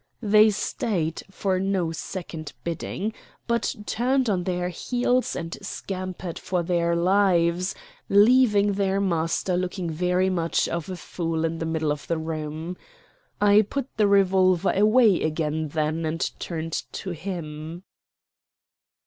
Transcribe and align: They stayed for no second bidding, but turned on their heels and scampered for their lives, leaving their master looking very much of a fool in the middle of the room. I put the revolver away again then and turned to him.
They 0.23 0.49
stayed 0.49 1.21
for 1.29 1.59
no 1.59 1.91
second 1.91 2.53
bidding, 2.63 3.13
but 3.45 3.75
turned 3.85 4.31
on 4.31 4.45
their 4.45 4.69
heels 4.69 5.35
and 5.35 5.55
scampered 5.61 6.39
for 6.39 6.63
their 6.63 6.95
lives, 6.95 7.75
leaving 8.09 8.73
their 8.73 8.99
master 8.99 9.55
looking 9.55 9.91
very 9.91 10.31
much 10.31 10.67
of 10.67 10.89
a 10.89 10.95
fool 10.97 11.45
in 11.45 11.59
the 11.59 11.67
middle 11.67 11.91
of 11.91 12.07
the 12.07 12.17
room. 12.17 12.77
I 13.39 13.61
put 13.61 13.95
the 13.97 14.07
revolver 14.07 14.71
away 14.75 15.21
again 15.21 15.67
then 15.67 16.03
and 16.03 16.19
turned 16.39 16.73
to 16.93 17.11
him. 17.11 17.83